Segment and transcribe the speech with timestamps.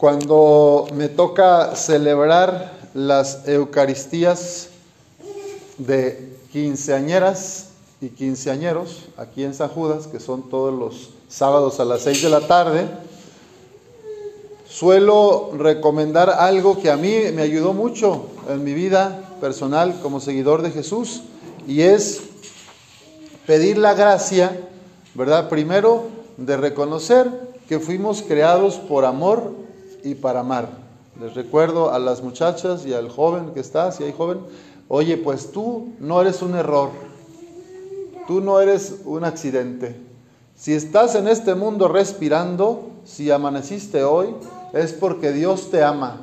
[0.00, 4.68] Cuando me toca celebrar las Eucaristías
[5.76, 7.66] de quinceañeras
[8.00, 12.30] y quinceañeros aquí en San Judas, que son todos los sábados a las seis de
[12.30, 12.88] la tarde,
[14.66, 20.62] suelo recomendar algo que a mí me ayudó mucho en mi vida personal como seguidor
[20.62, 21.24] de Jesús
[21.68, 22.22] y es
[23.46, 24.66] pedir la gracia,
[25.14, 25.50] ¿verdad?
[25.50, 26.04] Primero
[26.38, 27.30] de reconocer
[27.68, 29.60] que fuimos creados por amor
[30.04, 30.68] y para amar.
[31.20, 34.38] Les recuerdo a las muchachas y al joven que está, si hay joven,
[34.88, 36.90] oye, pues tú no eres un error,
[38.26, 39.96] tú no eres un accidente.
[40.56, 44.34] Si estás en este mundo respirando, si amaneciste hoy,
[44.72, 46.20] es porque Dios te ama.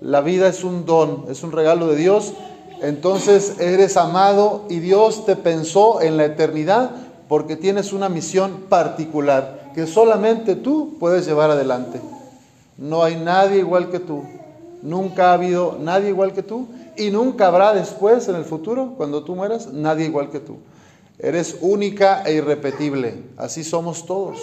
[0.00, 2.34] La vida es un don, es un regalo de Dios.
[2.80, 6.90] Entonces eres amado y Dios te pensó en la eternidad
[7.28, 12.00] porque tienes una misión particular que solamente tú puedes llevar adelante.
[12.78, 14.24] No hay nadie igual que tú.
[14.82, 19.24] Nunca ha habido nadie igual que tú y nunca habrá después en el futuro, cuando
[19.24, 20.56] tú mueras, nadie igual que tú.
[21.18, 23.24] Eres única e irrepetible.
[23.36, 24.38] Así somos todos.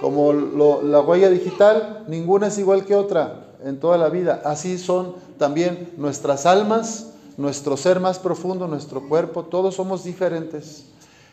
[0.00, 4.40] Como la huella digital, ninguna es igual que otra en toda la vida.
[4.44, 10.84] Así son también nuestras almas, nuestro ser más profundo, nuestro cuerpo, todos somos diferentes.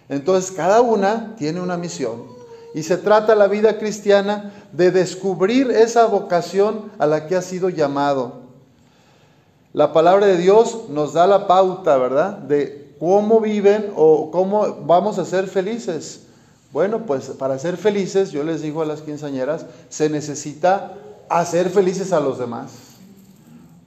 [0.09, 2.34] Entonces cada una tiene una misión.
[2.75, 7.69] Y se trata la vida cristiana de descubrir esa vocación a la que ha sido
[7.69, 8.41] llamado.
[9.71, 12.37] La palabra de Dios nos da la pauta, ¿verdad?
[12.37, 16.23] De cómo viven o cómo vamos a ser felices.
[16.73, 20.95] Bueno, pues para ser felices, yo les digo a las quinceañeras, se necesita
[21.29, 22.73] hacer felices a los demás.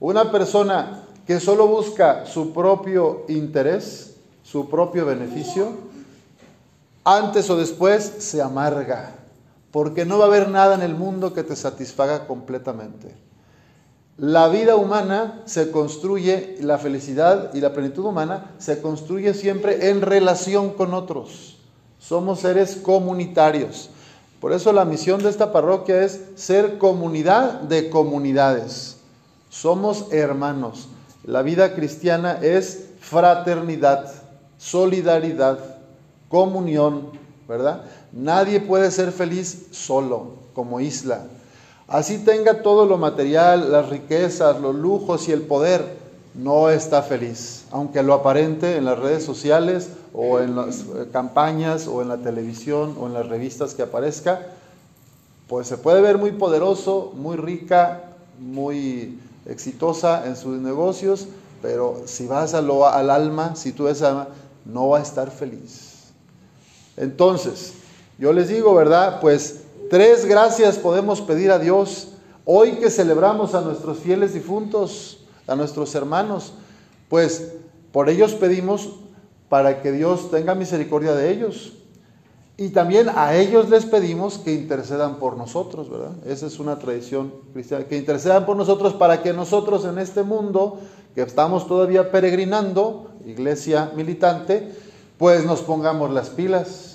[0.00, 5.72] Una persona que solo busca su propio interés, su propio beneficio,
[7.16, 9.14] antes o después se amarga,
[9.70, 13.14] porque no va a haber nada en el mundo que te satisfaga completamente.
[14.18, 20.02] La vida humana se construye, la felicidad y la plenitud humana se construye siempre en
[20.02, 21.56] relación con otros.
[21.98, 23.88] Somos seres comunitarios.
[24.38, 28.98] Por eso la misión de esta parroquia es ser comunidad de comunidades.
[29.48, 30.88] Somos hermanos.
[31.24, 34.12] La vida cristiana es fraternidad,
[34.58, 35.77] solidaridad,
[36.28, 37.10] comunión,
[37.48, 37.84] ¿verdad?
[38.12, 41.24] Nadie puede ser feliz solo, como isla.
[41.86, 45.96] Así tenga todo lo material, las riquezas, los lujos y el poder,
[46.34, 51.88] no está feliz, aunque lo aparente en las redes sociales o en las eh, campañas
[51.88, 54.46] o en la televisión o en las revistas que aparezca,
[55.48, 58.02] pues se puede ver muy poderoso, muy rica,
[58.38, 61.26] muy exitosa en sus negocios,
[61.62, 64.28] pero si vas al alma, si tú ves alma,
[64.64, 65.87] no va a estar feliz.
[66.98, 67.74] Entonces,
[68.18, 69.20] yo les digo, ¿verdad?
[69.20, 69.60] Pues
[69.90, 72.08] tres gracias podemos pedir a Dios
[72.44, 76.54] hoy que celebramos a nuestros fieles difuntos, a nuestros hermanos.
[77.08, 77.52] Pues
[77.92, 78.90] por ellos pedimos
[79.48, 81.74] para que Dios tenga misericordia de ellos.
[82.56, 86.10] Y también a ellos les pedimos que intercedan por nosotros, ¿verdad?
[86.26, 90.80] Esa es una tradición cristiana, que intercedan por nosotros para que nosotros en este mundo,
[91.14, 94.72] que estamos todavía peregrinando, iglesia militante,
[95.18, 96.87] pues nos pongamos las pilas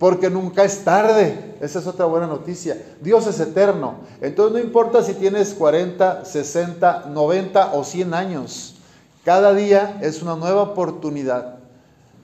[0.00, 1.56] porque nunca es tarde.
[1.60, 2.82] Esa es otra buena noticia.
[3.02, 3.96] Dios es eterno.
[4.22, 8.76] Entonces no importa si tienes 40, 60, 90 o 100 años.
[9.26, 11.58] Cada día es una nueva oportunidad.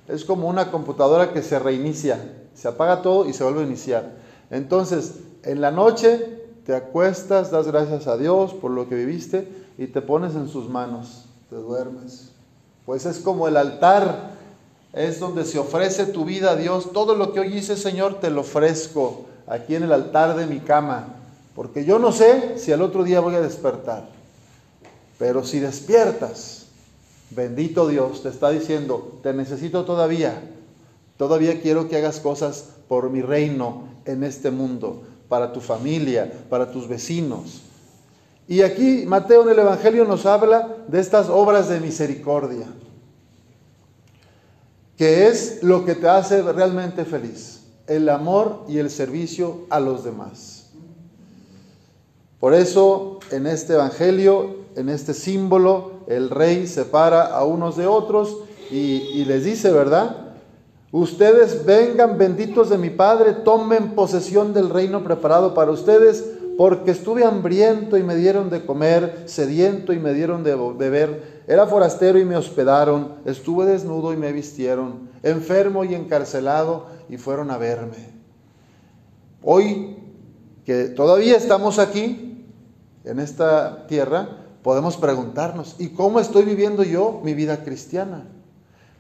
[0.09, 2.19] Es como una computadora que se reinicia.
[2.54, 4.10] Se apaga todo y se vuelve a iniciar.
[4.50, 9.88] Entonces, en la noche te acuestas, das gracias a Dios por lo que viviste y
[9.88, 11.26] te pones en sus manos.
[11.50, 12.32] Te duermes.
[12.87, 14.35] Pues es como el altar
[14.96, 16.90] es donde se ofrece tu vida a Dios.
[16.92, 20.58] Todo lo que hoy hice, Señor, te lo ofrezco aquí en el altar de mi
[20.58, 21.08] cama,
[21.54, 24.08] porque yo no sé si al otro día voy a despertar.
[25.18, 26.64] Pero si despiertas,
[27.30, 30.42] bendito Dios, te está diciendo, te necesito todavía.
[31.18, 36.70] Todavía quiero que hagas cosas por mi reino en este mundo, para tu familia, para
[36.70, 37.60] tus vecinos.
[38.49, 42.66] Y aquí Mateo en el Evangelio nos habla de estas obras de misericordia
[44.96, 50.04] que es lo que te hace realmente feliz, el amor y el servicio a los
[50.04, 50.70] demás.
[52.40, 58.38] Por eso en este Evangelio, en este símbolo, el rey separa a unos de otros
[58.70, 60.34] y, les dice, ¿verdad?
[60.93, 66.25] Ustedes vengan benditos de mi Padre, tomen posesión del reino preparado para ustedes,
[66.56, 71.66] porque estuve hambriento y me dieron de comer, sediento y me dieron de beber era
[71.66, 77.58] forastero y me hospedaron, estuve desnudo y me vistieron, enfermo y encarcelado y fueron a
[77.58, 78.10] verme.
[79.43, 79.96] Hoy
[80.64, 82.44] que todavía estamos aquí,
[83.04, 84.28] en esta tierra,
[84.64, 88.26] podemos preguntarnos, ¿y cómo estoy viviendo yo mi vida cristiana?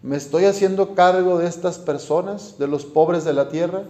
[0.00, 3.82] ¿Me estoy haciendo cargo de estas personas, de los pobres de la tierra?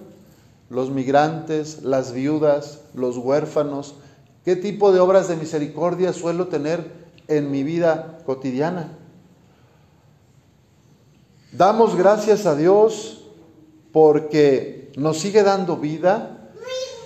[0.70, 3.97] Los migrantes, las viudas, los huérfanos.
[4.43, 8.96] ¿Qué tipo de obras de misericordia suelo tener en mi vida cotidiana?
[11.52, 13.25] Damos gracias a Dios
[13.93, 16.50] porque nos sigue dando vida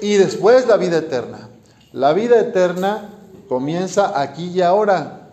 [0.01, 1.51] y después la vida eterna.
[1.93, 3.11] La vida eterna
[3.49, 5.29] comienza aquí y ahora.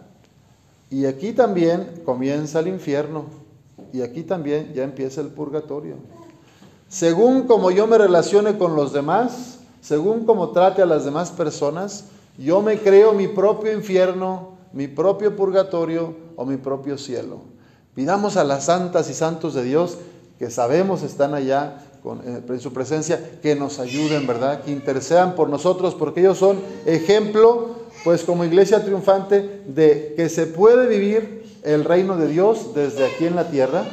[0.89, 3.25] Y aquí también comienza el infierno
[3.93, 5.95] y aquí también ya empieza el purgatorio.
[6.89, 12.05] Según como yo me relacione con los demás, según como trate a las demás personas,
[12.37, 17.41] yo me creo mi propio infierno, mi propio purgatorio o mi propio cielo.
[17.95, 19.97] Pidamos a las santas y santos de Dios
[20.37, 21.83] que sabemos están allá
[22.23, 24.61] en su presencia, que nos ayuden, ¿verdad?
[24.61, 30.45] Que intercedan por nosotros, porque ellos son ejemplo, pues como iglesia triunfante, de que se
[30.45, 33.83] puede vivir el reino de Dios desde aquí en la tierra.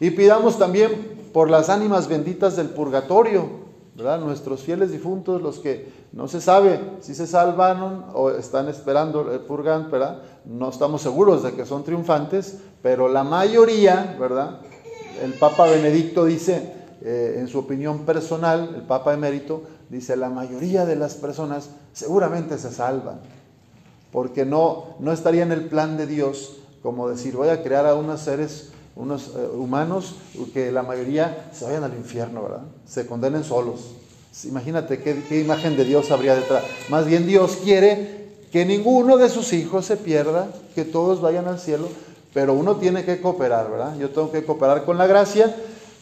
[0.00, 3.48] Y pidamos también por las ánimas benditas del purgatorio,
[3.94, 9.40] Nuestros fieles difuntos, los que no se sabe si se salvaron o están esperando el
[9.40, 10.22] purgan, ¿verdad?
[10.44, 14.60] No estamos seguros de que son triunfantes, pero la mayoría, ¿verdad?
[15.22, 16.72] El Papa Benedicto dice,
[17.02, 22.56] eh, en su opinión personal, el Papa emérito, dice, la mayoría de las personas seguramente
[22.56, 23.20] se salvan,
[24.12, 27.94] porque no, no estaría en el plan de Dios como decir, voy a crear a
[27.94, 30.16] unos seres, unos eh, humanos
[30.52, 32.62] que la mayoría se vayan al infierno, ¿verdad?
[32.86, 33.92] Se condenen solos.
[34.44, 36.64] Imagínate qué, imagen de Dios habría detrás.
[36.88, 41.58] Más bien Dios quiere que ninguno de sus hijos se pierda, que todos vayan al
[41.58, 41.88] cielo,
[42.32, 43.96] pero uno tiene que cooperar, ¿verdad?
[43.98, 45.54] Yo tengo que cooperar con la gracia.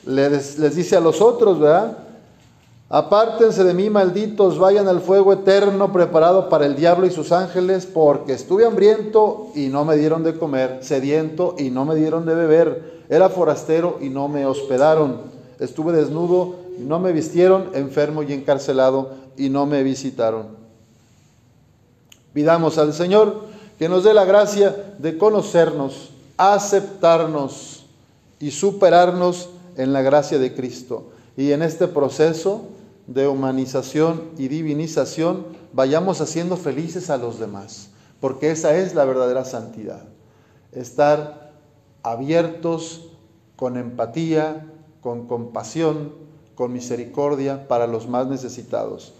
[0.05, 2.07] Les, les dice a los otros, ¿verdad?
[2.90, 7.85] Apártense de mí, malditos, vayan al fuego eterno preparado para el diablo y sus ángeles,
[7.85, 12.35] porque estuve hambriento y no me dieron de comer, sediento y no me dieron de
[12.35, 15.20] beber, era forastero y no me hospedaron,
[15.58, 20.56] estuve desnudo y no me vistieron, enfermo y encarcelado y no me visitaron.
[22.32, 23.43] Pidamos al Señor
[23.79, 27.85] que nos dé la gracia de conocernos, aceptarnos
[28.40, 31.11] y superarnos en la gracia de Cristo.
[31.38, 32.62] Y en este proceso
[33.06, 39.44] de humanización y divinización, vayamos haciendo felices a los demás, porque esa es la verdadera
[39.44, 40.02] santidad.
[40.73, 41.52] Estar
[42.02, 43.12] abiertos
[43.55, 44.67] con empatía,
[45.00, 46.12] con compasión,
[46.56, 49.12] con misericordia para los más necesitados.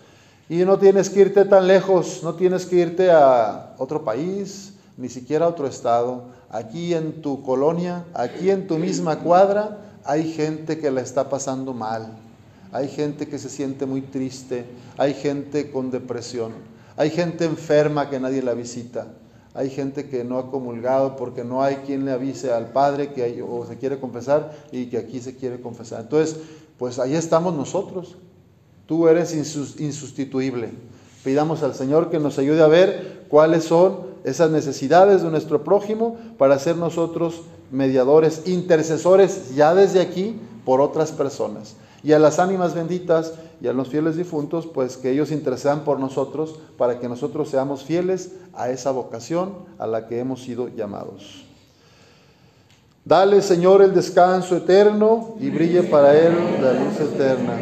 [0.49, 5.09] Y no tienes que irte tan lejos, no tienes que irte a otro país, ni
[5.09, 6.25] siquiera a otro estado.
[6.51, 11.75] Aquí en tu colonia, aquí en tu misma cuadra, hay gente que la está pasando
[11.75, 12.17] mal
[12.73, 14.65] hay gente que se siente muy triste,
[14.99, 16.53] hay gente con depresión,
[16.97, 19.07] hay gente enferma que nadie la visita,
[19.55, 23.43] hay gente que no ha comulgado porque no hay quien le avise al Padre que
[23.43, 26.03] o se quiere confesar y que aquí se quiere confesar.
[26.03, 26.37] Entonces,
[26.77, 28.17] pues ahí estamos nosotros.
[28.87, 30.71] Tú eres insustituible.
[31.25, 36.17] Pidamos al Señor que nos ayude a ver cuáles son esas necesidades de nuestro prójimo
[36.37, 42.75] para ser nosotros mediadores, intercesores ya desde aquí por otras personas y a las ánimas
[42.75, 47.49] benditas y a los fieles difuntos, pues que ellos intercedan por nosotros para que nosotros
[47.49, 51.45] seamos fieles a esa vocación a la que hemos sido llamados.
[53.05, 57.59] Dale, Señor, el descanso eterno y brille para él la luz eterna.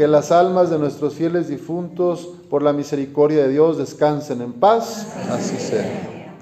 [0.00, 5.06] Que las almas de nuestros fieles difuntos, por la misericordia de Dios, descansen en paz.
[5.30, 6.19] Así sea.